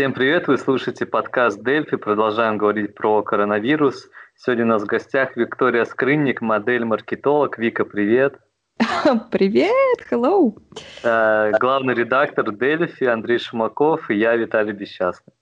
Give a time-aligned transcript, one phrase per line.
[0.00, 4.08] Всем привет, вы слушаете подкаст Дельфи, продолжаем говорить про коронавирус.
[4.34, 7.58] Сегодня у нас в гостях Виктория Скрынник, модель-маркетолог.
[7.58, 8.38] Вика, привет.
[9.30, 10.56] Привет, hello.
[11.02, 15.34] Э, главный редактор Дельфи Андрей Шумаков и я, Виталий Бесчастный.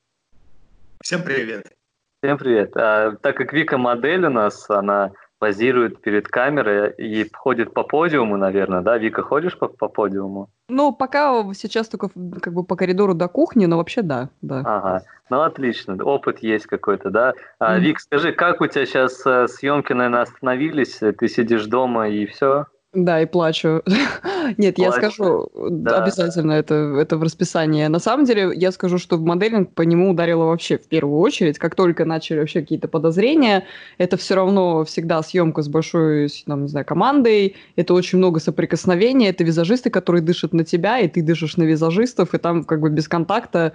[1.05, 1.73] Всем привет.
[2.21, 2.77] Всем привет.
[2.77, 8.37] А, так как Вика модель у нас, она позирует перед камерой и ходит по подиуму,
[8.37, 8.99] наверное, да?
[8.99, 10.49] Вика, ходишь по, по подиуму?
[10.69, 12.11] Ну, пока сейчас только
[12.41, 14.61] как бы по коридору до кухни, но вообще да, да.
[14.65, 17.35] Ага, ну отлично, опыт есть какой-то, да?
[17.59, 17.81] А, mm.
[17.81, 20.99] Вик, скажи, как у тебя сейчас э, съемки, наверное, остановились?
[20.99, 22.67] Ты сидишь дома и все?
[22.95, 23.83] Да, и плачу.
[24.57, 24.91] Нет, плачу.
[24.91, 26.03] я скажу, да.
[26.03, 27.87] обязательно это, это в расписании.
[27.87, 31.59] На самом деле, я скажу, что в моделинг по нему ударило вообще в первую очередь.
[31.59, 33.67] Как только начали вообще какие-то подозрения,
[33.99, 39.29] это все равно всегда съемка с большой, там, не знаю, командой, это очень много соприкосновений,
[39.29, 42.89] это визажисты, которые дышат на тебя, и ты дышишь на визажистов, и там как бы
[42.89, 43.75] без контакта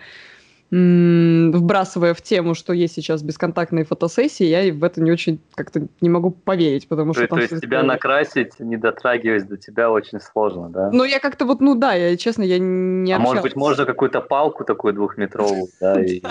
[0.73, 6.09] вбрасывая в тему, что есть сейчас бесконтактные фотосессии, я в это не очень как-то не
[6.09, 7.27] могу поверить, потому что...
[7.27, 10.89] То, то есть тебя накрасить, не дотрагиваясь до тебя, очень сложно, да?
[10.91, 14.21] Ну, я как-то вот, ну да, я, честно, я не А может быть, можно какую-то
[14.21, 16.21] палку такую двухметровую, да, и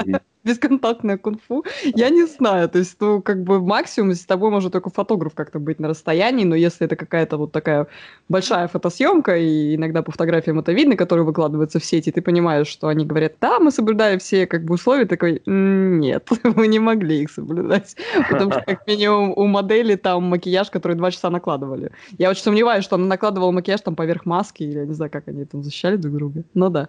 [0.44, 1.64] бесконтактное кунг-фу.
[1.84, 5.58] Я не знаю, то есть, ну, как бы максимум с тобой может только фотограф как-то
[5.58, 7.86] быть на расстоянии, но если это какая-то вот такая
[8.28, 12.88] большая фотосъемка, и иногда по фотографиям это видно, которые выкладываются в сети, ты понимаешь, что
[12.88, 17.30] они говорят, да, мы соблюдаем все как бы условия, такой, нет, мы не могли их
[17.30, 17.96] соблюдать,
[18.30, 21.92] потому что как минимум у модели там макияж, который два часа накладывали.
[22.18, 25.28] Я очень сомневаюсь, что она накладывала макияж там поверх маски, или я не знаю, как
[25.28, 26.88] они там защищали друг друга, но да.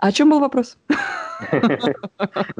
[0.00, 0.78] А о чем был вопрос?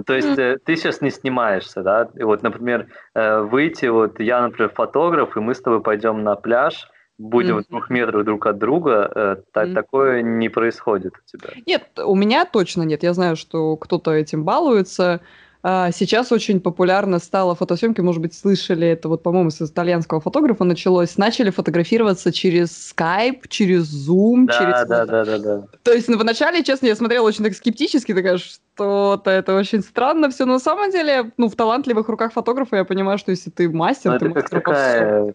[0.07, 2.09] То есть э, ты сейчас не снимаешься, да?
[2.21, 6.91] Вот, например, э, выйти, вот я, например, фотограф, и мы с тобой пойдем на пляж,
[7.17, 7.65] будем mm-hmm.
[7.65, 9.75] в двух метрах друг от друга, э, mm-hmm.
[9.75, 11.51] такое не происходит у тебя?
[11.67, 13.03] Нет, у меня точно нет.
[13.03, 15.21] Я знаю, что кто-то этим балуется.
[15.63, 20.65] А, сейчас очень популярно стало фотосъемки, может быть, слышали это, вот, по-моему, с итальянского фотографа
[20.65, 21.19] началось.
[21.19, 24.89] Начали фотографироваться через Skype, через Zoom, да, через...
[24.89, 25.67] Да, да, да, да.
[25.83, 30.31] То есть, ну, вначале, честно, я смотрела очень так скептически, такая, что-то это очень странно
[30.31, 30.47] все.
[30.47, 34.13] Но на самом деле, ну, в талантливых руках фотографа я понимаю, что если ты мастер,
[34.13, 35.35] Но ты это как такая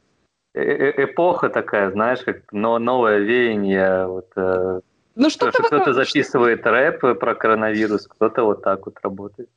[0.55, 4.79] э, э, эпоха такая, знаешь, как новое веяние, вот э,
[5.15, 9.49] ну, что-то кто-то записывает рэп про коронавирус, кто-то вот так вот работает.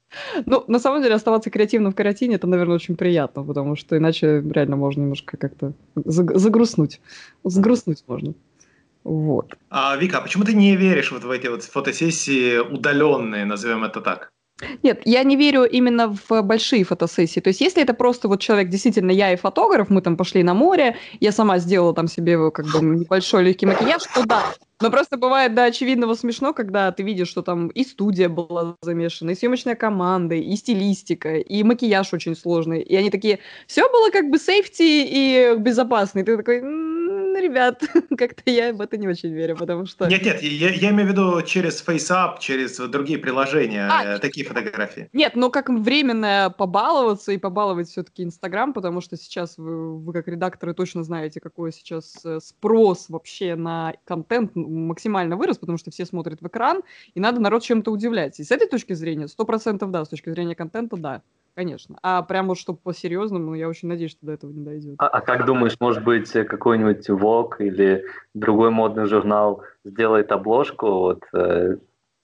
[0.47, 4.43] Ну, на самом деле, оставаться креативным в карантине, это, наверное, очень приятно, потому что иначе
[4.51, 7.01] реально можно немножко как-то загрустнуть.
[7.45, 8.35] Загрустнуть можно.
[9.05, 9.55] Вот.
[9.71, 14.01] А, Вика, а почему ты не веришь вот в эти вот фотосессии удаленные, назовем это
[14.01, 14.31] так?
[14.83, 17.41] Нет, я не верю именно в большие фотосессии.
[17.41, 20.53] То есть, если это просто вот человек, действительно, я и фотограф, мы там пошли на
[20.53, 24.43] море, я сама сделала там себе как бы небольшой легкий макияж, то да.
[24.81, 29.31] Но просто бывает до очевидного смешно, когда ты видишь, что там и студия была замешана,
[29.31, 32.81] и съемочная команда, и стилистика, и макияж очень сложный.
[32.81, 36.21] И они такие, все было как бы сейфти и безопасно.
[36.21, 36.61] И ты такой,
[37.41, 37.83] ребят,
[38.17, 40.07] как-то я в это не очень верю, потому что...
[40.07, 44.47] Нет, нет, я, я имею в виду через FaceApp, через другие приложения, а, э, такие
[44.47, 45.09] фотографии.
[45.13, 50.29] Нет, но как временно побаловаться и побаловать все-таки Инстаграм, потому что сейчас вы, вы как
[50.29, 56.05] редакторы точно знаете, какой сейчас э, спрос вообще на контент максимально вырос, потому что все
[56.05, 56.83] смотрят в экран,
[57.15, 58.39] и надо народ чем-то удивлять.
[58.41, 61.23] И с этой точки зрения, сто процентов да, с точки зрения контента, да.
[61.55, 61.99] Конечно.
[62.05, 64.95] А прямо чтобы по-серьезному, я очень надеюсь, что до этого не дойдет.
[64.99, 71.25] А, а как думаешь, может быть, какой-нибудь Vogue или другой модный журнал сделает обложку вот
[71.35, 71.79] э,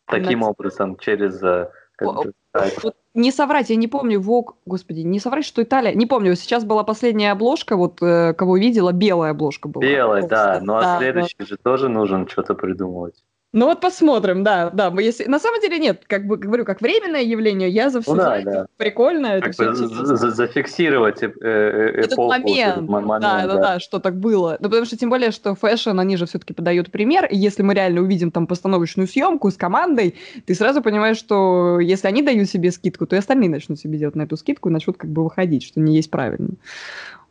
[0.06, 0.50] таким На...
[0.50, 1.43] образом через...
[1.43, 6.06] Э, как вот не соврать, я не помню, Vogue, господи, не соврать, что Италия, не
[6.06, 9.84] помню, сейчас была последняя обложка, вот э, кого видела, белая обложка была.
[9.84, 11.47] Белая, да, ну а да, следующий да.
[11.47, 13.22] же тоже нужен что-то придумывать.
[13.54, 14.91] Ну вот посмотрим, да, да.
[14.91, 15.26] Мы если...
[15.26, 18.41] На самом деле нет, как бы говорю, как временное явление, я за все ну, да,
[18.41, 18.66] да.
[18.76, 19.41] прикольно.
[19.41, 24.19] Как это бы зафиксировать э, э, этот момент, этот момент да, да, да, что так
[24.19, 24.56] было.
[24.59, 27.75] Ну потому что тем более, что fashion, они же все-таки подают пример, и если мы
[27.75, 30.16] реально увидим там постановочную съемку с командой,
[30.47, 34.16] ты сразу понимаешь, что если они дают себе скидку, то и остальные начнут себе делать
[34.16, 36.54] на эту скидку и начнут как бы выходить, что не есть правильно.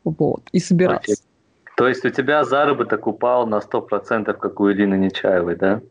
[0.06, 1.16] Вот, и собираться.
[1.76, 5.82] То есть у тебя заработок упал на 100%, как у Ирины Нечаевой, да?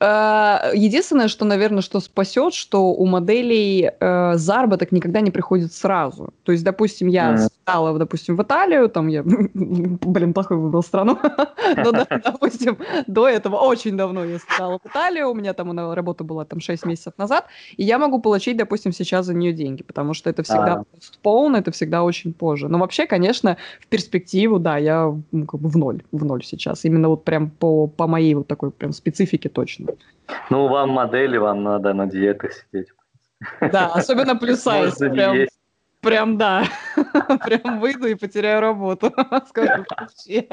[0.00, 6.32] Э, единственное, что, наверное, что спасет, что у моделей э, заработок никогда не приходит сразу.
[6.44, 11.18] То есть, допустим, я стала, допустим, в Италию, там я, блин, плохой выбрал страну,
[11.76, 11.92] но,
[12.24, 16.60] допустим, до этого очень давно я стала в Италию, у меня там работа была там
[16.60, 17.46] 6 месяцев назад,
[17.76, 21.70] и я могу получить, допустим, сейчас за нее деньги, потому что это всегда постпоун, это
[21.72, 22.68] всегда очень позже.
[22.68, 26.84] Но вообще, конечно, в перспективу, да, я ну, как бы в ноль, в ноль сейчас.
[26.84, 29.87] Именно вот прям по, по моей вот такой прям специфике точно.
[30.50, 32.88] Ну, вам модели, вам надо на диетах сидеть.
[33.60, 34.96] Да, особенно плюс-сайз.
[34.98, 35.36] Прям,
[36.00, 36.64] прям да.
[37.44, 39.12] Прям выйду и потеряю работу.
[39.48, 40.48] Скажу, вообще,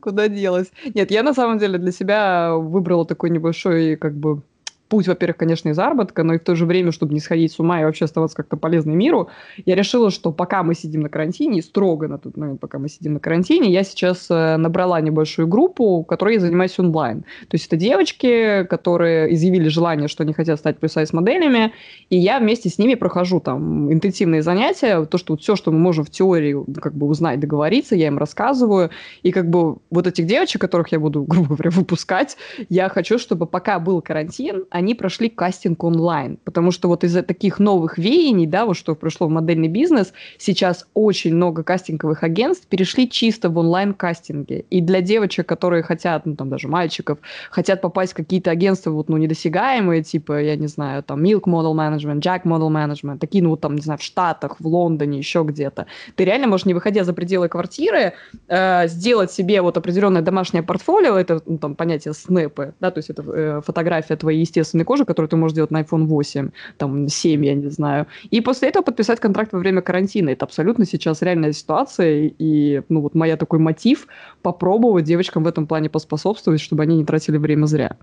[0.00, 0.70] куда делась.
[0.94, 4.42] Нет, я на самом деле для себя выбрала такой небольшой, как бы,
[4.88, 7.58] путь, во-первых, конечно, и заработка, но и в то же время, чтобы не сходить с
[7.58, 9.28] ума и вообще оставаться как-то полезной миру,
[9.64, 13.14] я решила, что пока мы сидим на карантине, строго на тот момент, пока мы сидим
[13.14, 17.22] на карантине, я сейчас э, набрала небольшую группу, которой я занимаюсь онлайн.
[17.48, 21.72] То есть это девочки, которые изъявили желание, что они хотят стать плюс-сайз моделями,
[22.10, 25.78] и я вместе с ними прохожу там интенсивные занятия, то, что вот все, что мы
[25.78, 28.90] можем в теории как бы узнать, договориться, я им рассказываю,
[29.22, 32.36] и как бы вот этих девочек, которых я буду, грубо говоря, выпускать,
[32.68, 37.58] я хочу, чтобы пока был карантин, они прошли кастинг онлайн, потому что вот из-за таких
[37.58, 43.10] новых веяний, да, вот что пришло в модельный бизнес, сейчас очень много кастинговых агентств перешли
[43.10, 44.66] чисто в онлайн-кастинги.
[44.70, 47.18] И для девочек, которые хотят, ну там даже мальчиков,
[47.50, 51.74] хотят попасть в какие-то агентства вот, ну, недосягаемые, типа, я не знаю, там, Milk Model
[51.74, 55.42] Management, Jack Model Management, такие, ну, вот там, не знаю, в Штатах, в Лондоне, еще
[55.42, 55.86] где-то.
[56.14, 58.12] Ты реально можешь, не выходя за пределы квартиры,
[58.46, 63.10] э, сделать себе вот определенное домашнее портфолио, это, ну, там, понятие снэпы, да, то есть
[63.10, 67.08] это э, фотография твоей естественной естественной кожи, которую ты можешь сделать на iPhone 8, там,
[67.08, 68.06] 7, я не знаю.
[68.30, 70.30] И после этого подписать контракт во время карантина.
[70.30, 74.06] Это абсолютно сейчас реальная ситуация, и, ну, вот моя такой мотив
[74.42, 77.96] попробовать девочкам в этом плане поспособствовать, чтобы они не тратили время зря.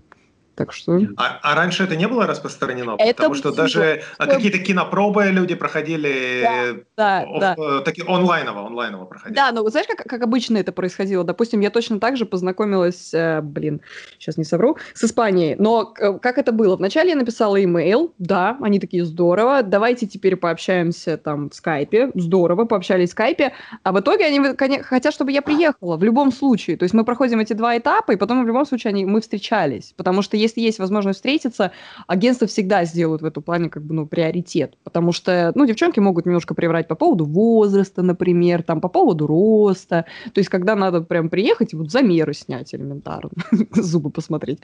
[0.56, 0.98] Так что...
[1.18, 2.96] А, а раньше это не было распространено?
[2.98, 3.56] Это потому что было...
[3.56, 7.80] даже а какие-то кинопробы люди проходили да, да, оф, да.
[7.82, 9.36] Таки онлайново, онлайново проходили.
[9.36, 11.24] Да, но знаешь, как, как обычно это происходило?
[11.24, 13.82] Допустим, я точно так же познакомилась, э, блин,
[14.18, 15.56] сейчас не совру, с Испанией.
[15.58, 16.76] Но э, как это было?
[16.76, 22.64] Вначале я написала имейл, да, они такие, здорово, давайте теперь пообщаемся там в скайпе, здорово,
[22.64, 23.52] пообщались в скайпе,
[23.82, 26.78] а в итоге они хотят, чтобы я приехала в любом случае.
[26.78, 29.92] То есть мы проходим эти два этапа, и потом в любом случае они, мы встречались,
[29.96, 31.72] потому что если есть возможность встретиться,
[32.06, 36.26] агентства всегда сделают в этом плане как бы, ну, приоритет, потому что, ну, девчонки могут
[36.26, 41.28] немножко приврать по поводу возраста, например, там, по поводу роста, то есть когда надо прям
[41.28, 43.30] приехать и вот замеры снять элементарно,
[43.72, 44.60] зубы посмотреть.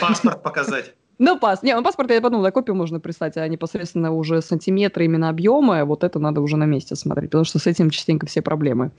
[0.00, 0.94] Паспорт показать.
[1.18, 1.62] Ну, пас.
[1.62, 6.02] Не, ну паспорт, я подумала, копию можно прислать, а непосредственно уже сантиметры именно объема, вот
[6.02, 8.90] это надо уже на месте смотреть, потому что с этим частенько все проблемы.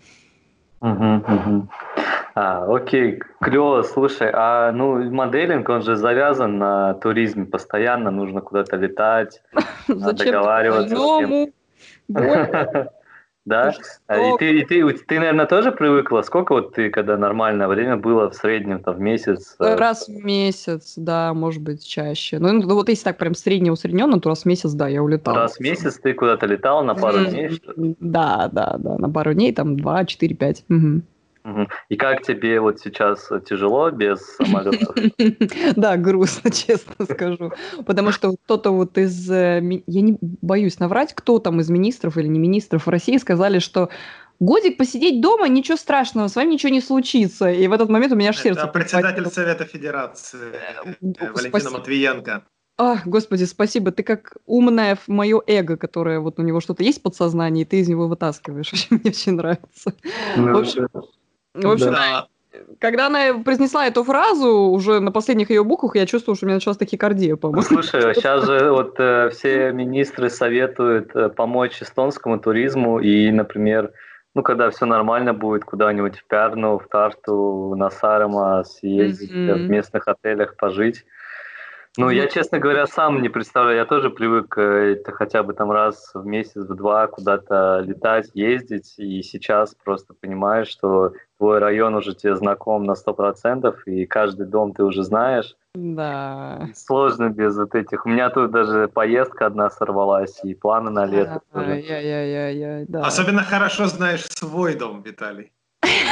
[0.81, 1.69] Угу, угу.
[2.33, 8.77] А, окей, клево, слушай, а ну моделинг, он же завязан на туризме постоянно, нужно куда-то
[8.77, 9.41] летать,
[9.87, 11.53] договариваться с кем
[13.43, 13.73] Да?
[14.05, 16.21] А, и ты, и ты, ты, наверное, тоже привыкла?
[16.21, 19.55] Сколько вот ты, когда нормальное время было в среднем, там, в месяц?
[19.59, 22.37] Э, раз в месяц, да, может быть, чаще.
[22.37, 25.39] Ну, ну вот если так прям средне усредненно, то раз в месяц, да, я улетала.
[25.39, 27.49] Раз в месяц ты куда-то летал на пару дней?
[27.49, 30.63] Что Да, да, да, на пару дней, там, два, четыре, пять.
[30.69, 31.01] Угу.
[31.89, 34.95] И как тебе вот сейчас тяжело без самолетов?
[35.75, 37.51] Да, грустно, честно скажу.
[37.85, 39.29] Потому что кто-то вот из...
[39.29, 43.59] Э, я не боюсь наврать, кто там из министров или не министров в России сказали,
[43.59, 43.89] что
[44.39, 47.49] годик посидеть дома, ничего страшного, с вами ничего не случится.
[47.49, 48.61] И в этот момент у меня аж сердце...
[48.61, 52.43] Это председатель Совета Федерации э, э, Валентина Матвиенко.
[52.77, 53.91] Ах, господи, спасибо.
[53.91, 57.79] Ты как умная мое эго, которое вот у него что-то есть в подсознании, и ты
[57.79, 58.71] из него вытаскиваешь.
[58.89, 59.93] Мне очень нравится.
[60.35, 60.87] Ну, в общем,
[61.53, 62.27] в общем, да.
[62.79, 66.55] когда она произнесла эту фразу, уже на последних ее буквах я чувствовал, что у меня
[66.55, 67.61] началась тахикардия, по-моему.
[67.63, 73.91] Слушай, сейчас же вот э, все министры советуют э, помочь эстонскому туризму и, например,
[74.33, 79.53] ну, когда все нормально будет, куда-нибудь в Пярну, в Тарту, на Сарема съездить, mm-hmm.
[79.53, 81.05] в местных отелях пожить.
[81.97, 83.77] Ну, я, честно говоря, сам не представляю.
[83.77, 88.31] Я тоже привык э, это хотя бы там раз в месяц, в два куда-то летать,
[88.33, 88.93] ездить.
[88.97, 94.45] И сейчас просто понимаешь, что твой район уже тебе знаком на сто процентов, и каждый
[94.45, 95.57] дом ты уже знаешь.
[95.73, 96.69] Да.
[96.75, 98.05] Сложно без вот этих.
[98.05, 101.41] У меня тут даже поездка одна сорвалась, и планы на лето.
[101.51, 101.79] Да, тоже.
[101.81, 103.01] Я, я, я, я, да.
[103.01, 105.51] Особенно хорошо знаешь свой дом, Виталий.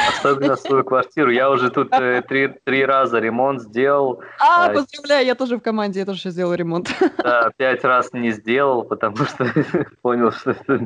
[0.08, 1.30] Особенно свою квартиру.
[1.30, 4.22] Я уже тут э, три, три раза ремонт сделал.
[4.38, 6.90] А, а, поздравляю, я тоже в команде, я тоже сделал ремонт.
[7.22, 9.46] Да, пять раз не сделал, потому что
[10.02, 10.80] понял, что это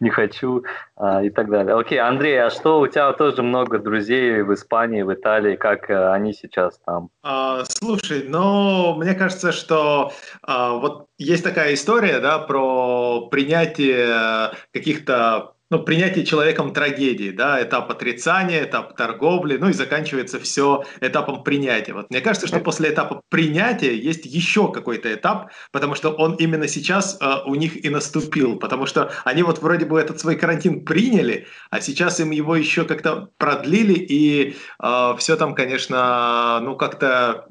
[0.00, 0.64] не хочу
[0.96, 1.74] а, и так далее.
[1.74, 6.14] Окей, Андрей, а что у тебя тоже много друзей в Испании, в Италии, как а,
[6.14, 7.10] они сейчас там?
[7.22, 10.12] А, слушай, ну, мне кажется, что
[10.42, 17.90] а, вот есть такая история, да, про принятие каких-то ну, принятие человеком трагедии, да, этап
[17.90, 21.92] отрицания, этап торговли, ну и заканчивается все этапом принятия.
[21.92, 26.68] Вот мне кажется, что после этапа принятия есть еще какой-то этап, потому что он именно
[26.68, 30.84] сейчас э, у них и наступил, потому что они вот вроде бы этот свой карантин
[30.84, 37.48] приняли, а сейчас им его еще как-то продлили, и э, все там, конечно, ну как-то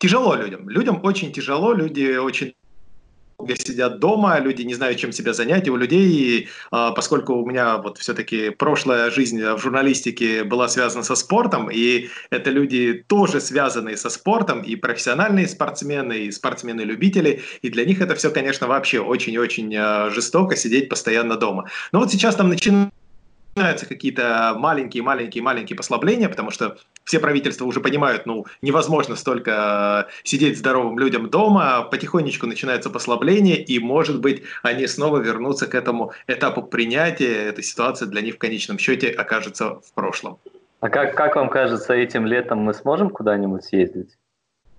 [0.00, 0.68] тяжело людям.
[0.68, 2.54] Людям очень тяжело, люди очень
[3.58, 7.78] сидят дома, люди не знают, чем себя занять, и у людей, а, поскольку у меня
[7.78, 13.96] вот все-таки прошлая жизнь в журналистике была связана со спортом, и это люди тоже связанные
[13.96, 19.74] со спортом, и профессиональные спортсмены, и спортсмены-любители, и для них это все, конечно, вообще очень-очень
[19.76, 21.68] а, жестоко сидеть постоянно дома.
[21.92, 22.92] Но вот сейчас там начинают
[23.54, 30.98] начинаются какие-то маленькие-маленькие-маленькие послабления, потому что все правительства уже понимают, ну, невозможно столько сидеть здоровым
[30.98, 37.48] людям дома, потихонечку начинается послабление, и, может быть, они снова вернутся к этому этапу принятия,
[37.48, 40.38] эта ситуация для них в конечном счете окажется в прошлом.
[40.80, 44.18] А как, как вам кажется, этим летом мы сможем куда-нибудь съездить?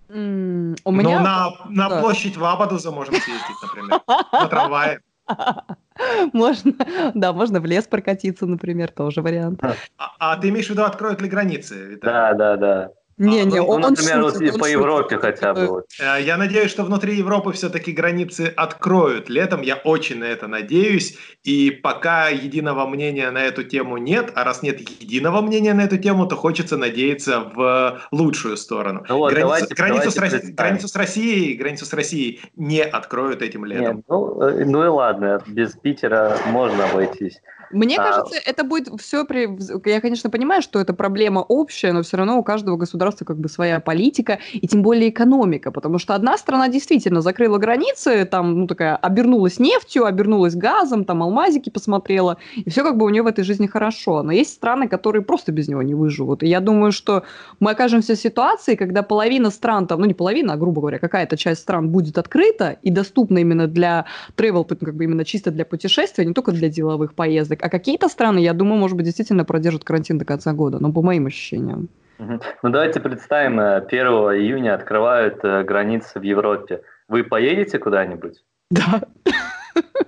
[0.09, 1.17] Mm, у меня...
[1.17, 2.01] Ну, на, на да.
[2.01, 4.01] площадь Вабадуза можем съездить, например,
[4.31, 4.99] на трамвае.
[6.33, 6.73] Можно,
[7.13, 9.61] да, можно в лес прокатиться, например, тоже вариант.
[9.97, 11.75] А, а ты имеешь в виду, откроют ли границы?
[11.75, 12.13] Виталий?
[12.13, 12.91] Да, да, да.
[13.17, 14.71] Не, не, ну, он, например, шутит, вот он по шутит.
[14.71, 15.67] Европе хотя бы.
[15.67, 15.85] Вот.
[16.01, 19.61] Э, я надеюсь, что внутри Европы все-таки границы откроют летом.
[19.61, 21.17] Я очень на это надеюсь.
[21.43, 25.97] И пока единого мнения на эту тему нет, а раз нет единого мнения на эту
[25.97, 29.05] тему, то хочется надеяться в лучшую сторону.
[29.07, 33.41] Ну вот, границу, давайте, границу, давайте с, границу с Россией, границу с Россией не откроют
[33.41, 33.97] этим летом.
[33.97, 37.39] Нет, ну, э, ну и ладно, без Питера можно обойтись.
[37.71, 39.49] Мне кажется, это будет все при...
[39.89, 43.49] Я, конечно, понимаю, что это проблема общая, но все равно у каждого государства как бы
[43.49, 48.67] своя политика, и тем более экономика, потому что одна страна действительно закрыла границы, там, ну,
[48.67, 53.27] такая, обернулась нефтью, обернулась газом, там, алмазики посмотрела, и все как бы у нее в
[53.27, 54.23] этой жизни хорошо.
[54.23, 56.43] Но есть страны, которые просто без него не выживут.
[56.43, 57.23] И я думаю, что
[57.59, 61.37] мы окажемся в ситуации, когда половина стран, там, ну, не половина, а, грубо говоря, какая-то
[61.37, 64.05] часть стран будет открыта и доступна именно для
[64.37, 67.65] travel, как бы именно чисто для путешествия, не только для деловых поездок, поездок.
[67.65, 71.01] А какие-то страны, я думаю, может быть, действительно продержат карантин до конца года, но по
[71.01, 71.87] моим ощущениям.
[72.17, 76.81] Ну давайте представим, 1 э, июня открывают э, границы в Европе.
[77.09, 78.43] Вы поедете куда-нибудь?
[78.71, 79.01] Да.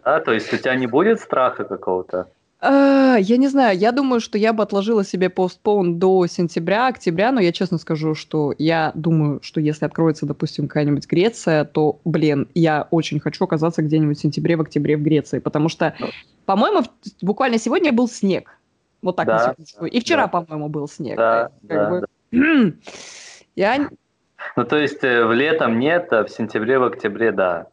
[0.06, 2.28] Да, то есть у тебя не будет страха какого-то?
[2.60, 7.32] А, я не знаю, я думаю, что я бы отложила себе постпон до сентября, октября,
[7.32, 12.48] но я честно скажу, что я думаю, что если откроется, допустим, какая-нибудь Греция, то, блин,
[12.56, 16.08] я очень хочу оказаться где-нибудь в сентябре, в октябре в Греции, потому что, ну.
[16.46, 16.84] по-моему,
[17.22, 18.58] буквально сегодня был снег.
[19.04, 20.28] Вот так да, И вчера, да.
[20.28, 21.18] по-моему, был снег.
[21.18, 22.08] Да, да, бы...
[22.32, 22.72] да.
[23.56, 23.90] я...
[24.56, 27.68] Ну, то есть э, в летом нет, а в сентябре, в октябре, да.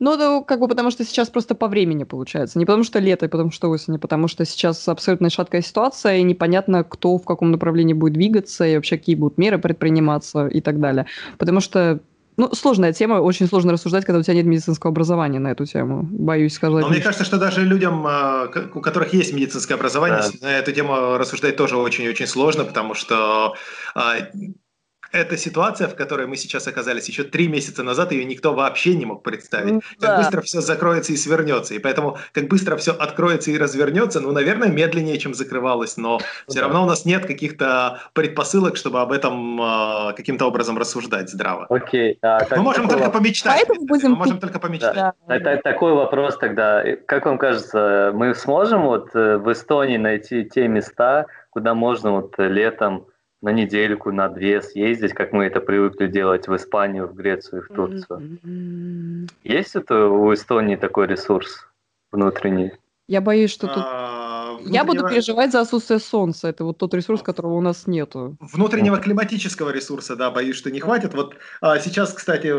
[0.00, 2.58] Ну, да, как бы потому что сейчас просто по времени получается.
[2.58, 6.16] Не потому что лето, а потому что осень, а потому что сейчас абсолютно шаткая ситуация,
[6.16, 10.60] и непонятно, кто в каком направлении будет двигаться, и вообще какие будут меры предприниматься и
[10.60, 11.06] так далее.
[11.38, 12.00] Потому что
[12.36, 16.02] ну, сложная тема, очень сложно рассуждать, когда у тебя нет медицинского образования на эту тему.
[16.02, 16.82] Боюсь сказать.
[16.82, 20.48] Но мне кажется, что даже людям, а, у которых есть медицинское образование, да.
[20.48, 23.54] на эту тему рассуждать тоже очень-очень сложно, потому что
[23.94, 24.14] а,
[25.14, 29.06] эта ситуация, в которой мы сейчас оказались еще три месяца назад, ее никто вообще не
[29.06, 29.82] мог представить.
[30.00, 30.08] Да.
[30.08, 31.74] Как быстро все закроется и свернется.
[31.74, 36.18] И поэтому, как быстро все откроется и развернется, ну, наверное, медленнее, чем закрывалось, но
[36.48, 41.66] все равно у нас нет каких-то предпосылок, чтобы об этом э, каким-то образом рассуждать здраво.
[41.70, 42.18] Окей.
[42.22, 43.54] А, мы можем только помечтать.
[43.54, 44.10] Поэтому будем...
[44.10, 44.94] Мы можем только помечтать.
[44.94, 45.12] Да.
[45.28, 46.82] Это, такой вопрос тогда.
[47.06, 52.34] Как вам кажется, мы сможем вот э, в Эстонии найти те места, куда можно вот
[52.38, 53.06] летом
[53.44, 57.64] на недельку, на две съездить, как мы это привыкли делать в Испанию, в Грецию и
[57.64, 58.40] в Турцию.
[58.42, 59.30] Mm-hmm.
[59.44, 61.68] Есть это у Эстонии такой ресурс
[62.10, 62.72] внутренний?
[63.06, 63.84] Я боюсь, что тут...
[63.86, 64.74] А, внутреннего...
[64.74, 66.48] Я буду переживать за отсутствие солнца.
[66.48, 68.38] Это вот тот ресурс, которого у нас нету.
[68.40, 71.12] Внутреннего климатического ресурса, да, боюсь, что не хватит.
[71.12, 72.50] Вот а, сейчас, кстати,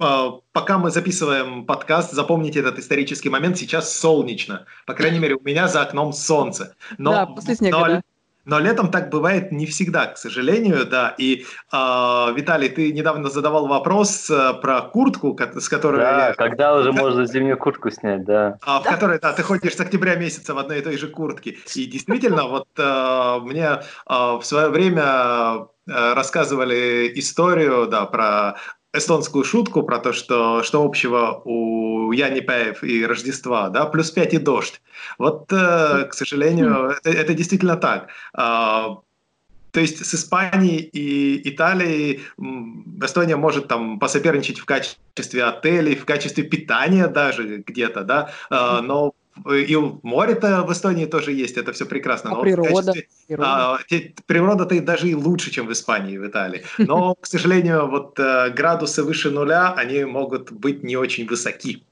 [0.00, 4.66] а, пока мы записываем подкаст, запомните этот исторический момент, сейчас солнечно.
[4.86, 6.74] По крайней мере, у меня за окном солнце.
[6.98, 8.02] Но, да, после снега, но, да.
[8.44, 11.14] Но летом так бывает не всегда, к сожалению, да.
[11.16, 11.76] И, э,
[12.34, 16.00] Виталий, ты недавно задавал вопрос э, про куртку, с которой...
[16.00, 18.58] Да, когда уже можно зимнюю куртку снять, да.
[18.62, 21.56] А, в которой, да, ты ходишь с октября месяца в одной и той же куртке.
[21.74, 28.56] И действительно, вот э, мне э, в свое время э, рассказывали историю, да, про
[28.92, 34.38] эстонскую шутку про то, что, что общего у Янипаев и Рождества, да, плюс 5 и
[34.38, 34.82] дождь.
[35.18, 38.08] Вот, э, к сожалению, это, это действительно так.
[38.34, 38.98] А,
[39.70, 42.20] то есть с Испанией и Италией
[43.02, 49.14] Эстония может там посоперничать в качестве отелей, в качестве питания даже где-то, да, а, но
[49.50, 52.30] и море-то в Эстонии тоже есть, это все прекрасно.
[52.30, 52.92] А но природа?
[53.26, 53.48] природа.
[53.48, 53.78] А,
[54.26, 56.62] природа-то даже и лучше, чем в Испании, в Италии.
[56.78, 61.84] Но, к сожалению, вот а, градусы выше нуля, они могут быть не очень высоки.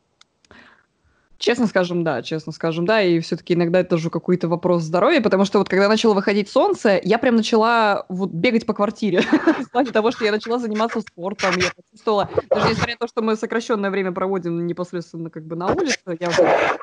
[1.40, 5.46] Честно скажем, да, честно скажем, да, и все-таки иногда это уже какой-то вопрос здоровья, потому
[5.46, 9.22] что вот когда начало выходить солнце, я прям начала вот бегать по квартире,
[9.66, 13.22] в плане того, что я начала заниматься спортом, я почувствовала, даже несмотря на то, что
[13.22, 16.30] мы сокращенное время проводим непосредственно как бы на улице, я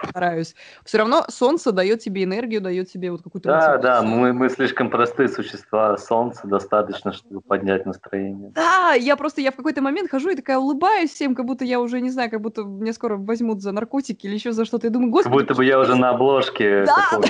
[0.09, 3.49] стараюсь, все равно солнце дает тебе энергию, дает тебе вот какую-то...
[3.49, 8.49] Да, да, мы, мы слишком простые существа, солнце достаточно, чтобы поднять настроение.
[8.55, 11.79] Да, я просто, я в какой-то момент хожу и такая улыбаюсь всем, как будто я
[11.79, 14.87] уже, не знаю, как будто мне скоро возьмут за наркотики или еще еще за что-то.
[14.87, 15.35] Я думаю, господи...
[15.35, 17.21] Как будто бы я уже на обложке да,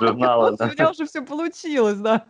[0.00, 0.56] журнала.
[0.58, 2.24] У меня уже все получилось, да.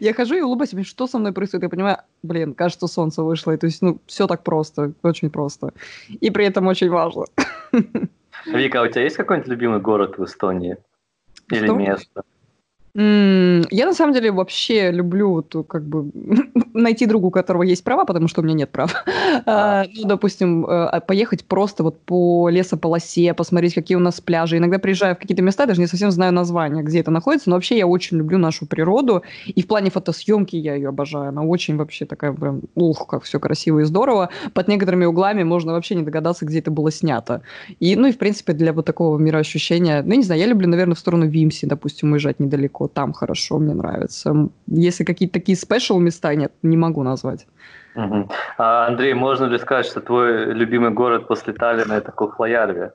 [0.00, 1.64] Я хожу и улыбаюсь, что со мной происходит?
[1.64, 3.52] Я понимаю, блин, кажется, солнце вышло.
[3.52, 5.72] И, то есть, ну, все так просто, очень просто.
[6.08, 7.24] И при этом очень важно.
[8.46, 10.76] Вика, а у тебя есть какой-нибудь любимый город в Эстонии?
[11.50, 12.22] Или место?
[12.96, 16.10] Я на самом деле вообще люблю вот, как бы
[16.74, 18.94] найти другу, у которого есть права, потому что у меня нет прав.
[19.46, 19.64] А.
[19.64, 24.58] А, ну, допустим, э, поехать просто вот по лесополосе, посмотреть, какие у нас пляжи.
[24.58, 27.76] Иногда приезжаю в какие-то места, даже не совсем знаю название, где это находится, но вообще
[27.78, 29.22] я очень люблю нашу природу.
[29.46, 31.30] И в плане фотосъемки я ее обожаю.
[31.30, 34.30] Она очень вообще такая прям, ух, как все красиво и здорово.
[34.52, 37.42] Под некоторыми углами можно вообще не догадаться, где это было снято.
[37.80, 40.94] И, ну и, в принципе, для вот такого мироощущения, ну, не знаю, я люблю, наверное,
[40.94, 44.48] в сторону Вимси, допустим, уезжать недалеко там хорошо, мне нравится.
[44.66, 47.46] Если какие-то такие спешл места нет, не могу назвать.
[47.94, 48.30] Угу.
[48.58, 52.92] А, Андрей, можно ли сказать, что твой любимый город после Таллина это Кохлоярве?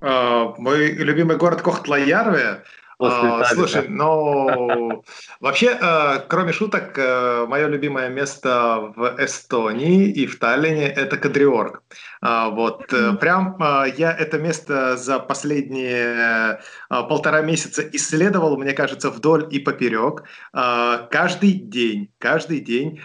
[0.00, 2.62] Uh, мой любимый город Кохтлоярве
[3.06, 5.02] а, слушай, ну
[5.40, 11.82] вообще, э, кроме шуток, э, мое любимое место в Эстонии и в Таллине это Кадриорг.
[12.20, 13.16] А, вот mm-hmm.
[13.16, 13.56] прям
[13.96, 20.24] я это место за последние полтора месяца исследовал, мне кажется, вдоль и поперек.
[20.52, 23.00] Каждый день, каждый день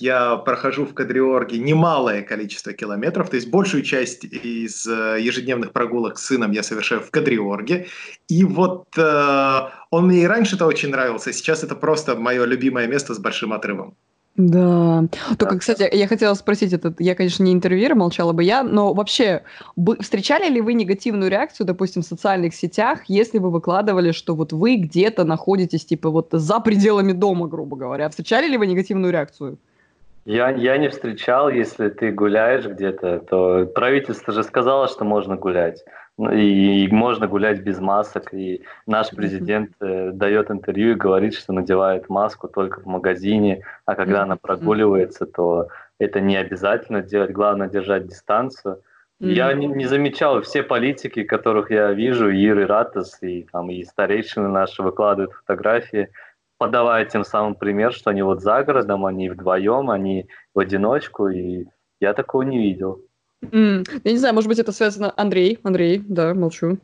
[0.00, 6.26] я прохожу в Кадриорге немалое количество километров, то есть большую часть из ежедневных прогулок с
[6.26, 7.88] сыном я совершаю в Кадриорге.
[8.28, 8.88] И вот
[9.90, 13.94] он мне и раньше-то очень нравился, сейчас это просто мое любимое место с большим отрывом.
[14.36, 15.04] Да.
[15.38, 19.44] Только, кстати, я хотела спросить, это, я, конечно, не интервьюер, молчала бы я, но вообще,
[20.00, 24.76] встречали ли вы негативную реакцию, допустим, в социальных сетях, если вы выкладывали, что вот вы
[24.76, 28.10] где-то находитесь, типа, вот за пределами дома, грубо говоря?
[28.10, 29.56] Встречали ли вы негативную реакцию?
[30.26, 35.82] Я, я не встречал, если ты гуляешь где-то, то правительство же сказало, что можно гулять.
[36.18, 38.32] Ну, и, можно гулять без масок.
[38.32, 43.94] И наш президент э, дает интервью и говорит, что надевает маску только в магазине, а
[43.94, 48.80] когда она прогуливается, то это не обязательно делать, главное держать дистанцию.
[49.20, 49.28] Mm-hmm.
[49.28, 54.48] Я не, не замечал, все политики, которых я вижу, Иры Ратас и, там, и старейшины
[54.48, 56.08] наши выкладывают фотографии,
[56.58, 61.66] подавая тем самым пример, что они вот за городом, они вдвоем, они в одиночку, и
[62.00, 63.00] я такого не видел.
[63.42, 65.12] Я не знаю, может быть, это связано...
[65.16, 66.78] Андрей, Андрей, да, молчу.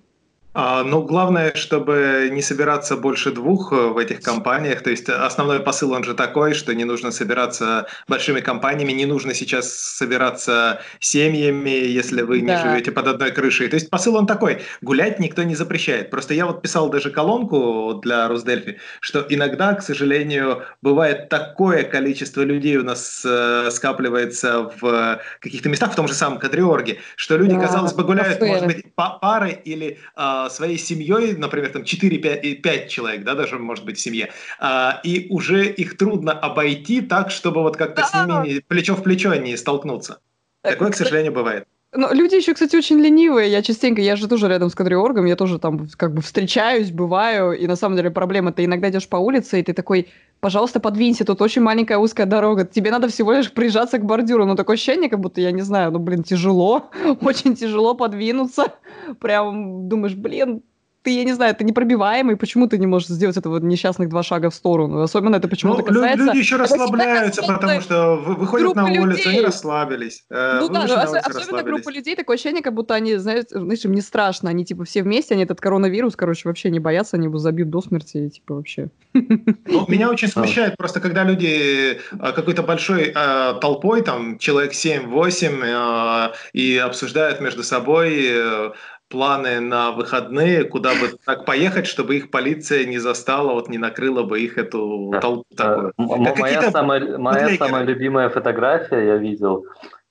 [0.55, 4.83] А, ну, главное, чтобы не собираться больше двух э, в этих компаниях.
[4.83, 9.33] То есть основной посыл, он же такой, что не нужно собираться большими компаниями, не нужно
[9.33, 13.69] сейчас собираться семьями, если вы не живете под одной крышей.
[13.69, 16.11] То есть посыл он такой, гулять никто не запрещает.
[16.11, 22.43] Просто я вот писал даже колонку для Росдельфи, что иногда, к сожалению, бывает такое количество
[22.43, 27.55] людей у нас э, скапливается в каких-то местах, в том же самом Кадриорге, что люди,
[27.55, 29.99] да, казалось бы, гуляют, может быть, парой или
[30.47, 35.27] э, своей семьей, например, там 4-5 человек, да, даже может быть в семье, а, и
[35.31, 40.21] уже их трудно обойти так, чтобы вот как-то с ними плечо в плечо не столкнуться.
[40.63, 41.67] Такое, к сожалению, бывает.
[41.95, 43.51] Ну, люди еще, кстати, очень ленивые.
[43.51, 47.53] Я частенько, я же тоже рядом с кадриоргом, я тоже там как бы встречаюсь, бываю,
[47.53, 50.09] и на самом деле проблема, ты иногда идешь по улице, и ты такой,
[50.41, 54.47] пожалуйста, подвинься, тут очень маленькая узкая дорога, тебе надо всего лишь прижаться к бордюру.
[54.47, 58.73] Ну, такое ощущение, как будто, я не знаю, ну, блин, тяжело, очень тяжело подвинуться.
[59.21, 60.63] Прям думаешь, блин,
[61.03, 64.51] ты, я не знаю, ты непробиваемый, почему ты не можешь сделать этого несчастных два шага
[64.51, 65.03] в сторону?
[65.03, 66.25] Особенно это почему-то ну, касается...
[66.27, 69.27] Люди еще расслабляются, потому что выходят на улицу, людей.
[69.27, 70.25] они расслабились.
[70.31, 73.93] Э, ну да, но особенно группа людей, такое ощущение, как будто они, знаешь, знаешь, им
[73.93, 77.39] не страшно, они типа все вместе, они этот коронавирус, короче, вообще не боятся, они его
[77.39, 78.89] забьют до смерти, и, типа вообще.
[79.15, 86.31] Ну, меня очень смущает просто, когда люди э, какой-то большой э, толпой, там, человек 7-8,
[86.31, 88.71] э, и обсуждают между собой э,
[89.13, 94.23] планы на выходные, куда бы так поехать, чтобы их полиция не застала, вот не накрыла
[94.23, 95.93] бы их эту толпу такую.
[95.99, 99.67] Моя, самая, моя самая любимая фотография, я видел,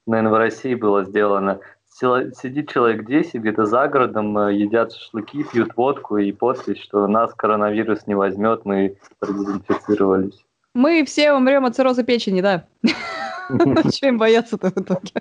[0.06, 1.60] наверное, в России была сделана.
[1.90, 7.34] Сидит человек 10 где-то за городом, э, едят шашлыки, пьют водку и подпись, что нас
[7.34, 10.46] коронавирус не возьмет, мы продезинфицировались.
[10.74, 12.66] Мы все умрем от цирроза печени, да.
[13.92, 15.12] Чего им бояться-то в итоге?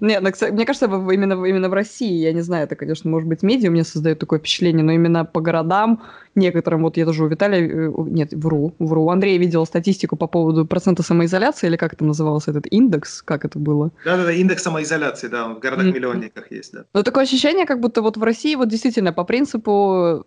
[0.00, 3.42] Нет, ну, мне кажется, именно, именно в России, я не знаю, это, конечно, может быть,
[3.42, 6.02] медиа мне создает такое впечатление, но именно по городам
[6.36, 10.28] некоторым, вот я тоже у Виталия, э, нет, вру, вру, у Андрея видел статистику по
[10.28, 13.90] поводу процента самоизоляции, или как это назывался, этот индекс, как это было?
[14.04, 16.84] Да-да-да, индекс самоизоляции, да, в городах-миллионниках есть, да.
[16.94, 20.26] Ну, такое ощущение, как будто вот в России вот действительно по принципу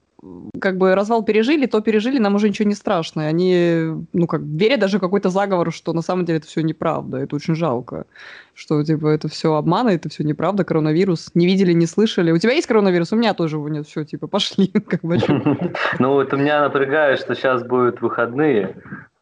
[0.59, 3.27] как бы развал пережили, то пережили, нам уже ничего не страшно.
[3.27, 7.17] Они, ну, как, верят даже какой-то заговор, что на самом деле это все неправда.
[7.17, 8.05] Это очень жалко,
[8.53, 11.31] что, типа, это все обман, это все неправда, коронавирус.
[11.33, 12.31] Не видели, не слышали.
[12.31, 13.11] У тебя есть коронавирус?
[13.11, 13.87] У меня тоже его нет.
[13.87, 14.67] Все, типа, пошли.
[14.87, 15.17] Как бы,
[15.99, 18.75] ну, вот у меня напрягает, что сейчас будут выходные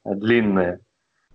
[0.03, 0.79] длинные.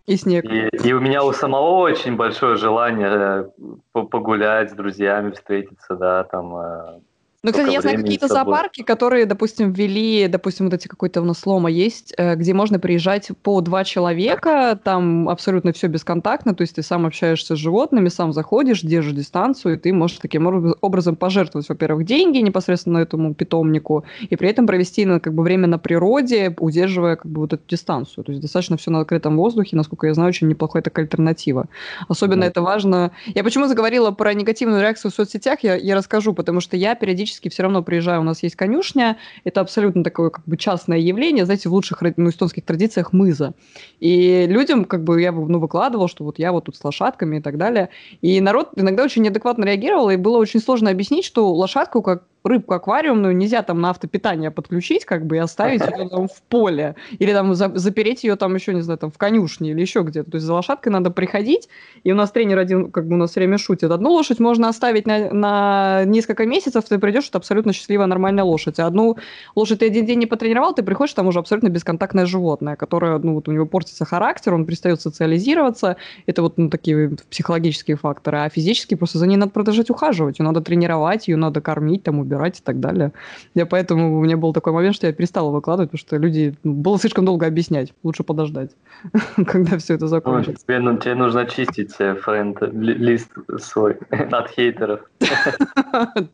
[0.06, 0.44] И снег.
[0.44, 3.46] И, и у меня у самого очень большое желание
[3.94, 7.00] э, погулять с друзьями, встретиться, да, там, э,
[7.44, 11.44] ну, кстати, я знаю какие-то зоопарки, которые, допустим, ввели, допустим, вот эти какой-то у нас
[11.44, 16.76] лома есть, э, где можно приезжать по два человека, там абсолютно все бесконтактно, то есть
[16.76, 21.68] ты сам общаешься с животными, сам заходишь, держишь дистанцию, и ты можешь таким образом пожертвовать,
[21.68, 27.16] во-первых, деньги непосредственно этому питомнику, и при этом провести как бы время на природе, удерживая
[27.16, 28.24] как бы вот эту дистанцию.
[28.24, 31.66] То есть достаточно все на открытом воздухе, насколько я знаю, очень неплохая такая альтернатива.
[32.08, 32.48] Особенно mm.
[32.48, 33.12] это важно.
[33.26, 37.33] Я почему заговорила про негативную реакцию в соцсетях, я, я расскажу, потому что я периодически
[37.34, 41.44] периодически все равно приезжаю, у нас есть конюшня, это абсолютно такое как бы частное явление,
[41.44, 43.54] знаете, в лучших ну, эстонских традициях мыза.
[44.00, 47.40] И людям как бы я ну, выкладывал, что вот я вот тут с лошадками и
[47.40, 47.88] так далее.
[48.22, 52.74] И народ иногда очень неадекватно реагировал, и было очень сложно объяснить, что лошадку как рыбку
[52.74, 56.94] аквариумную нельзя там на автопитание подключить, как бы, и оставить ее там в поле.
[57.18, 60.30] Или там за, запереть ее там еще, не знаю, там в конюшне или еще где-то.
[60.30, 61.68] То есть за лошадкой надо приходить.
[62.04, 63.90] И у нас тренер один, как бы у нас все время шутит.
[63.90, 68.78] Одну лошадь можно оставить на, на несколько месяцев, ты придешь, это абсолютно счастливая нормальная лошадь.
[68.78, 69.16] А одну
[69.54, 73.34] лошадь ты один день не потренировал, ты приходишь, там уже абсолютно бесконтактное животное, которое, ну,
[73.34, 75.96] вот у него портится характер, он перестает социализироваться.
[76.26, 78.38] Это вот ну, такие психологические факторы.
[78.38, 80.38] А физически просто за ней надо продолжать ухаживать.
[80.38, 83.12] Ее надо тренировать, ее надо кормить, там, убирать убирать и так далее.
[83.54, 86.54] Я поэтому, у меня был такой момент, что я перестала выкладывать, потому что люди...
[86.64, 87.92] Ну, было слишком долго объяснять.
[88.02, 88.70] Лучше подождать,
[89.46, 90.64] когда все это закончится.
[90.66, 95.00] Тебе, ну, тебе нужно чистить э, френд лист свой от хейтеров.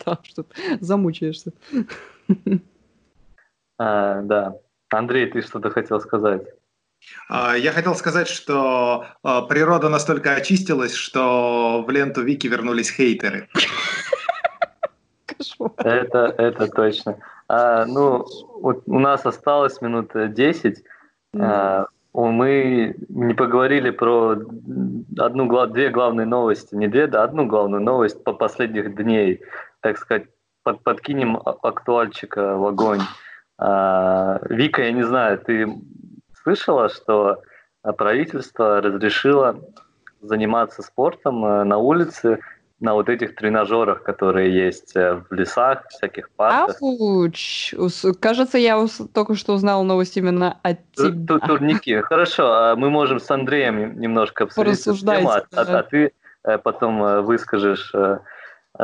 [0.06, 0.44] Да, что
[0.80, 1.52] замучаешься.
[3.78, 4.56] А, да.
[4.90, 6.42] Андрей, ты что-то хотел сказать?
[7.28, 13.48] А, я хотел сказать, что а, природа настолько очистилась, что в ленту Вики вернулись хейтеры.
[15.78, 17.18] Это, это точно.
[17.48, 18.24] А, ну,
[18.60, 20.84] вот у нас осталось минут 10.
[21.38, 24.36] А, мы не поговорили про
[25.18, 29.40] одну, две главные новости, не две, да, одну главную новость по последних дней,
[29.80, 30.24] так сказать,
[30.62, 33.00] под, подкинем актуальчика в огонь.
[33.58, 35.68] А, Вика, я не знаю, ты
[36.42, 37.42] слышала, что
[37.96, 39.60] правительство разрешило
[40.20, 42.40] заниматься спортом э, на улице
[42.80, 46.76] на вот этих тренажерах, которые есть э, в лесах, всяких парках.
[46.80, 47.74] Ауч!
[48.18, 51.38] Кажется, я только что узнал новость именно от тебя.
[51.38, 52.00] Турники.
[52.00, 56.12] Хорошо, а мы можем с Андреем немножко обсудить эту тему, а, а, а ты
[56.44, 57.92] э, потом э, выскажешь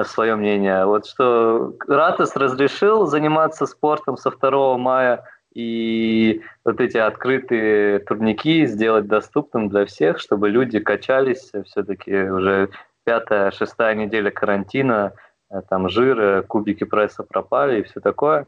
[0.04, 0.84] свое мнение.
[0.84, 9.06] Вот что Ратос разрешил заниматься спортом со 2 мая и вот эти открытые турники сделать
[9.06, 12.68] доступным для всех, чтобы люди качались все-таки уже
[13.06, 15.12] пятая, шестая неделя карантина,
[15.50, 18.46] э, там жир, кубики пресса пропали и все такое.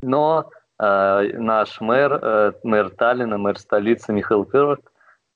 [0.00, 4.80] Но э, наш мэр, э, мэр Таллина, мэр столицы Михаил Пирот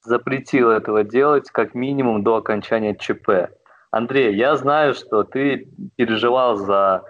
[0.02, 3.50] запретил этого делать как минимум до окончания ЧП.
[3.90, 7.02] Андрей, я знаю, что ты переживал за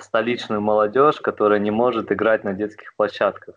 [0.00, 3.56] столичную молодежь, которая не может играть на детских площадках.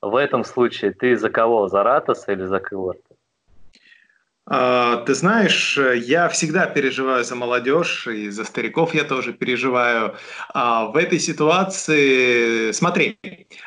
[0.00, 1.68] В этом случае ты за кого?
[1.68, 3.09] За Ратоса или за Кылорта?
[4.52, 10.16] А, ты знаешь, я всегда переживаю за молодежь, и за стариков я тоже переживаю.
[10.52, 13.16] А, в этой ситуации, смотри,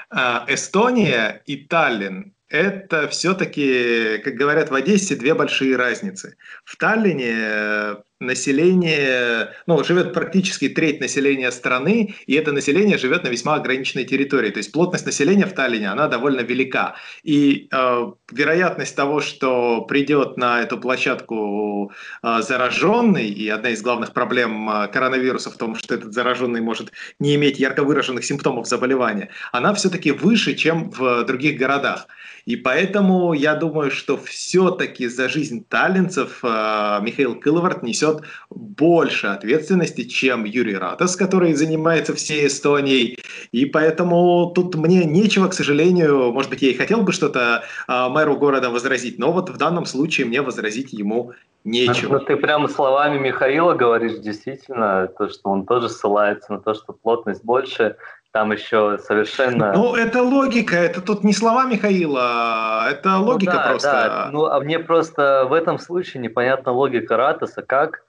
[0.10, 6.38] а, Эстония и Таллин это все-таки, как говорят в Одессе, две большие разницы.
[6.66, 13.56] В Таллине население, ну, живет практически треть населения страны, и это население живет на весьма
[13.56, 14.50] ограниченной территории.
[14.50, 16.96] То есть плотность населения в Таллине, она довольно велика.
[17.24, 24.14] И э, вероятность того, что придет на эту площадку э, зараженный, и одна из главных
[24.14, 29.30] проблем э, коронавируса в том, что этот зараженный может не иметь ярко выраженных симптомов заболевания,
[29.52, 32.08] она все-таки выше, чем в других городах.
[32.46, 38.13] И поэтому я думаю, что все-таки за жизнь таллинцев э, Михаил Кыловард несет
[38.50, 43.20] больше ответственности, чем Юрий Ратос, который занимается всей Эстонией.
[43.52, 48.10] И поэтому тут мне нечего, к сожалению, может быть, я и хотел бы что-то э,
[48.10, 52.14] мэру города возразить, но вот в данном случае мне возразить ему нечего.
[52.14, 56.94] Ну, ты прямо словами Михаила говоришь, действительно, то, что он тоже ссылается на то, что
[56.94, 57.96] плотность больше,
[58.34, 59.74] там еще совершенно...
[59.74, 63.92] Ну, это логика, это тут не слова Михаила, это ну логика ну, да, просто.
[63.92, 64.30] Да.
[64.32, 68.04] Ну, а мне просто в этом случае непонятна логика Ратоса, как...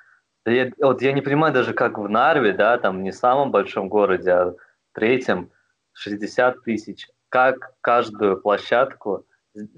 [0.46, 4.30] Я, вот я не понимаю даже, как в Нарве, да, там не самом большом городе,
[4.30, 4.56] а в
[4.94, 5.50] третьем,
[5.92, 9.26] 60 тысяч, как каждую площадку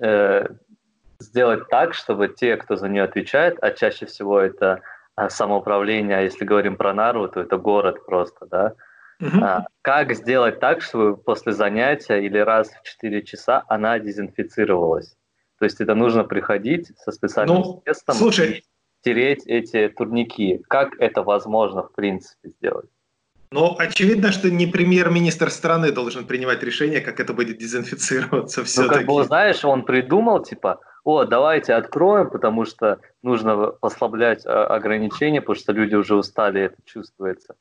[0.00, 0.46] э,
[1.18, 4.80] сделать так, чтобы те, кто за нее отвечает, а чаще всего это
[5.16, 8.74] а, самоуправление, а если говорим про Нарву, то это город просто, да,
[9.20, 9.42] Угу.
[9.42, 15.16] А, как сделать так, чтобы после занятия или раз в 4 часа она дезинфицировалась?
[15.58, 18.58] То есть это нужно приходить со специальным ну, средством слушай.
[18.58, 18.64] и
[19.02, 20.62] тереть эти турники.
[20.68, 22.90] Как это возможно в принципе сделать?
[23.52, 28.94] Ну, очевидно, что не премьер-министр страны должен принимать решение, как это будет дезинфицироваться все-таки.
[28.94, 34.66] Ну, как бы, знаешь, он придумал, типа, о, давайте откроем, потому что нужно послаблять а,
[34.66, 37.54] ограничения, потому что люди уже устали, это чувствуется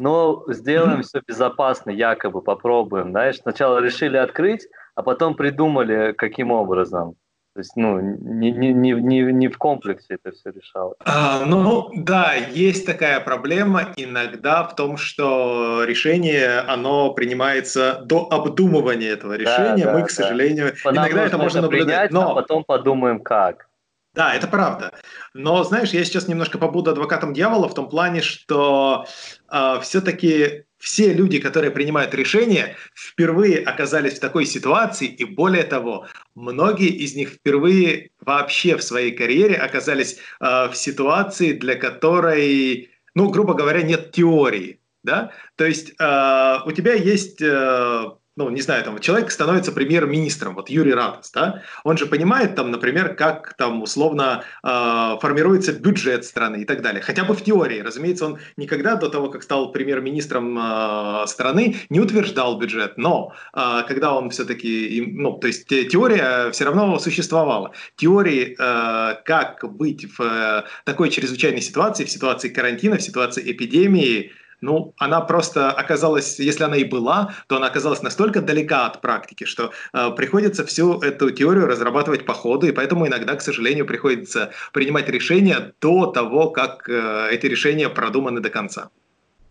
[0.00, 3.10] но сделаем все безопасно, якобы попробуем.
[3.10, 7.16] Знаешь, сначала решили открыть, а потом придумали, каким образом.
[7.52, 10.96] То есть, ну, не, не, не, не, не в комплексе это все решалось.
[11.04, 19.10] А, ну, да, есть такая проблема иногда в том, что решение, оно принимается до обдумывания
[19.10, 19.84] этого решения.
[19.84, 20.92] Да, да, Мы, к сожалению, да.
[20.92, 22.10] иногда это можно наблюдать.
[22.10, 22.30] Принять, но...
[22.30, 23.69] А потом подумаем, как.
[24.12, 24.92] Да, это правда.
[25.34, 29.06] Но, знаешь, я сейчас немножко побуду адвокатом дьявола в том плане, что
[29.50, 36.06] э, все-таки все люди, которые принимают решения, впервые оказались в такой ситуации, и более того,
[36.34, 43.28] многие из них впервые вообще в своей карьере оказались э, в ситуации, для которой, ну,
[43.30, 44.80] грубо говоря, нет теории.
[45.02, 45.32] Да?
[45.56, 48.04] То есть э, у тебя есть э,
[48.40, 52.70] ну, не знаю, там, человек становится премьер-министром, вот Юрий Ратос, да, он же понимает, там,
[52.70, 57.80] например, как там условно э, формируется бюджет страны и так далее, хотя бы в теории,
[57.80, 63.82] разумеется, он никогда до того, как стал премьер-министром э, страны, не утверждал бюджет, но э,
[63.86, 70.22] когда он все-таки, ну, то есть теория все равно существовала, теории, э, как быть в
[70.22, 76.64] э, такой чрезвычайной ситуации, в ситуации карантина, в ситуации эпидемии, ну, она просто оказалась, если
[76.64, 81.30] она и была, то она оказалась настолько далека от практики, что э, приходится всю эту
[81.30, 86.88] теорию разрабатывать по ходу, и поэтому иногда, к сожалению, приходится принимать решения до того, как
[86.88, 88.90] э, эти решения продуманы до конца.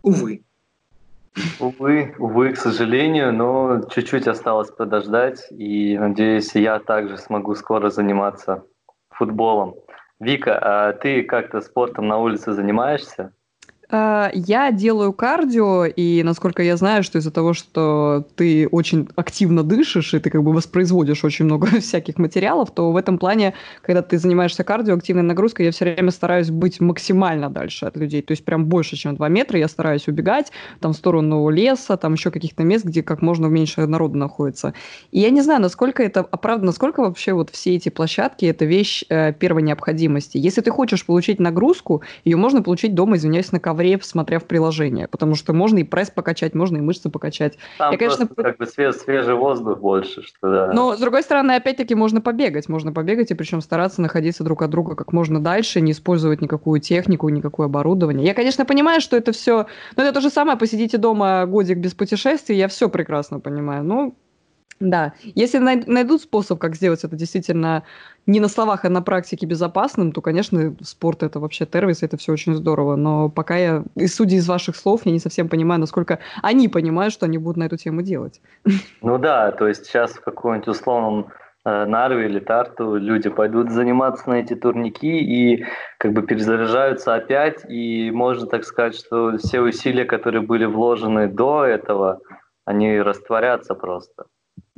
[0.02, 0.42] Увы.
[1.60, 8.64] Увы, увы, к сожалению, но чуть-чуть осталось подождать, и надеюсь, я также смогу скоро заниматься
[9.10, 9.76] футболом.
[10.18, 13.32] Вика, а ты как-то спортом на улице занимаешься?
[13.92, 19.64] А, я делаю кардио, и насколько я знаю, что из-за того, что ты очень активно
[19.64, 24.02] дышишь, и ты как бы воспроизводишь очень много всяких материалов, то в этом плане, когда
[24.02, 28.22] ты занимаешься кардио, активной нагрузкой, я все время стараюсь быть максимально дальше от людей.
[28.22, 32.12] То есть прям больше, чем 2 метра я стараюсь убегать там в сторону леса, там
[32.12, 34.72] еще каких-то мест, где как можно меньше народу находится.
[35.10, 39.02] И я не знаю, насколько это оправдано, насколько вообще вот все эти площадки– это вещь
[39.08, 40.38] э, первой необходимости.
[40.38, 44.44] Если ты хочешь получить нагрузку, ее можно получить дома, извиняюсь, на ковре ковре, смотря в
[44.44, 47.58] приложение, потому что можно и пресс покачать, можно и мышцы покачать.
[47.78, 50.72] Там я, конечно, как бы свеж, свежий воздух больше, что да.
[50.72, 54.70] Но, с другой стороны, опять-таки, можно побегать, можно побегать, и причем стараться находиться друг от
[54.70, 58.26] друга как можно дальше, не использовать никакую технику, никакое оборудование.
[58.26, 59.66] Я, конечно, понимаю, что это все...
[59.96, 63.84] Но это то же самое, посидите дома годик без путешествий, я все прекрасно понимаю.
[63.84, 64.14] Ну,
[64.80, 67.82] да, если найдут способ, как сделать это действительно
[68.26, 72.32] не на словах, а на практике безопасным, то, конечно, спорт это вообще тервис, это все
[72.32, 72.96] очень здорово.
[72.96, 77.12] Но пока я, из судя из ваших слов, я не совсем понимаю, насколько они понимают,
[77.12, 78.40] что они будут на эту тему делать.
[79.02, 81.28] Ну да, то есть сейчас в каком-нибудь условном
[81.66, 85.66] э, Нарве или Тарту люди пойдут заниматься на эти турники и
[85.98, 91.66] как бы перезаряжаются опять, и можно так сказать, что все усилия, которые были вложены до
[91.66, 92.20] этого,
[92.64, 94.24] они растворятся просто.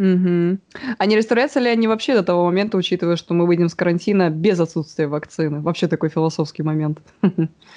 [0.02, 0.58] Угу.
[0.98, 4.30] А не растворятся ли они вообще до того момента, учитывая, что мы выйдем с карантина
[4.30, 5.60] без отсутствия вакцины?
[5.60, 6.98] Вообще такой философский момент.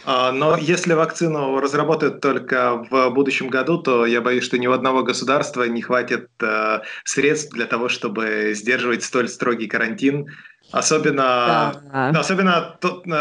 [0.07, 4.71] А, но если вакцину разработают только в будущем году, то я боюсь, что ни у
[4.71, 10.27] одного государства не хватит э, средств для того, чтобы сдерживать столь строгий карантин.
[10.71, 12.09] Особенно, да.
[12.09, 12.77] особенно,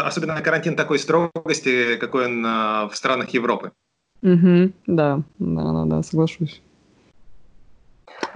[0.07, 2.49] особенно карантин такой строгости, какой он э,
[2.87, 3.71] в странах Европы.
[4.21, 6.61] Угу, да, да, да, да, соглашусь.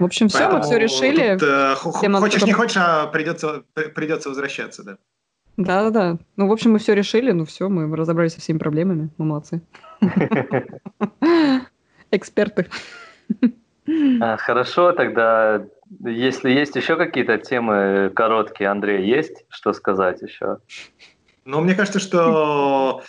[0.00, 1.36] В общем, все, Поэтому мы все решили.
[1.36, 4.96] Тут, э, хочешь, не хочешь, а придется, придется возвращаться, да.
[5.58, 6.16] Да-да-да.
[6.36, 9.10] Ну, в общем, мы все решили, ну все, мы разобрались со всеми проблемами.
[9.18, 9.60] Мы молодцы.
[12.10, 12.66] Эксперты.
[14.22, 15.66] А, хорошо, тогда
[16.00, 20.58] если есть еще какие-то темы короткие, Андрей, есть что сказать еще?
[21.44, 23.02] Но мне кажется, что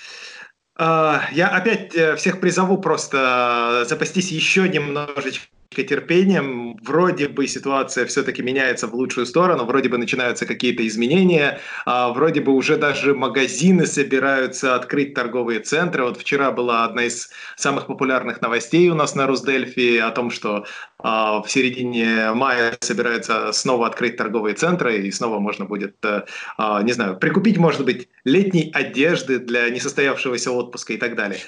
[0.78, 6.78] э, я опять э, всех призову просто запастись еще немножечко терпением.
[6.84, 12.42] Вроде бы ситуация все-таки меняется в лучшую сторону, вроде бы начинаются какие-то изменения, а вроде
[12.42, 16.04] бы уже даже магазины собираются открыть торговые центры.
[16.04, 20.66] Вот вчера была одна из самых популярных новостей у нас на Русдельфи о том, что
[21.00, 26.24] а, в середине мая собираются снова открыть торговые центры, и снова можно будет, э,
[26.58, 31.40] а, не знаю, прикупить, может быть, летней одежды для несостоявшегося отпуска и так далее.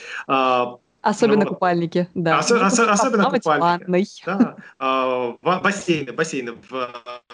[1.04, 2.40] Особенно ну, купальники, да.
[2.40, 4.24] Ос- ос- особенно купальники.
[4.26, 4.56] Да.
[4.80, 6.54] А, бассейны, бассейны.
[6.70, 6.74] В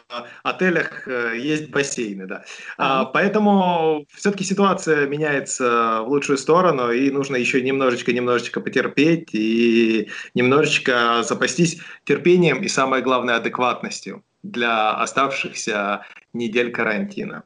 [0.09, 2.43] а, отелях э, есть бассейны, да.
[2.79, 11.21] А, поэтому все-таки ситуация меняется в лучшую сторону, и нужно еще немножечко-немножечко потерпеть и немножечко
[11.21, 16.01] запастись терпением и, самое главное, адекватностью для оставшихся
[16.33, 17.43] недель карантина.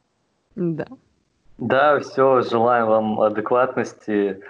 [0.56, 0.86] Да.
[1.58, 4.40] Да, все, желаем вам адекватности,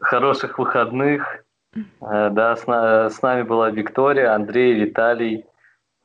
[0.00, 1.44] хороших выходных.
[2.00, 5.44] Э, да, с, с нами была Виктория, Андрей, Виталий.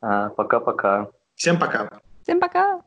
[0.01, 1.09] Э, пока-пока.
[1.35, 1.89] Всем пока.
[2.23, 2.81] Всем пока.